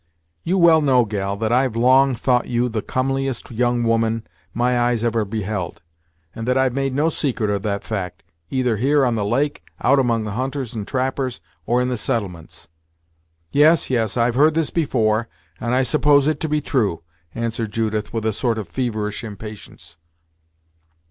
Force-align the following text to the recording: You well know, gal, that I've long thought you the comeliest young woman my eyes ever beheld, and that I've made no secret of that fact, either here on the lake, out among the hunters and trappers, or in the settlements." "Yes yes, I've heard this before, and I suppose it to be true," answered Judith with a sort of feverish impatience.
You 0.41 0.57
well 0.57 0.81
know, 0.81 1.05
gal, 1.05 1.37
that 1.37 1.51
I've 1.51 1.75
long 1.75 2.15
thought 2.15 2.47
you 2.47 2.69
the 2.69 2.81
comeliest 2.81 3.51
young 3.51 3.83
woman 3.83 4.25
my 4.51 4.79
eyes 4.79 5.03
ever 5.03 5.23
beheld, 5.25 5.83
and 6.33 6.47
that 6.47 6.57
I've 6.57 6.73
made 6.73 6.95
no 6.95 7.07
secret 7.09 7.51
of 7.51 7.61
that 7.61 7.83
fact, 7.83 8.23
either 8.49 8.77
here 8.77 9.05
on 9.05 9.13
the 9.13 9.23
lake, 9.23 9.61
out 9.79 9.99
among 9.99 10.23
the 10.23 10.31
hunters 10.31 10.73
and 10.73 10.87
trappers, 10.87 11.39
or 11.67 11.83
in 11.83 11.89
the 11.89 11.97
settlements." 11.97 12.67
"Yes 13.51 13.91
yes, 13.91 14.17
I've 14.17 14.33
heard 14.33 14.55
this 14.55 14.71
before, 14.71 15.27
and 15.59 15.75
I 15.75 15.83
suppose 15.83 16.25
it 16.25 16.39
to 16.39 16.49
be 16.49 16.61
true," 16.61 17.03
answered 17.35 17.71
Judith 17.71 18.11
with 18.11 18.25
a 18.25 18.33
sort 18.33 18.57
of 18.57 18.67
feverish 18.67 19.23
impatience. 19.23 19.97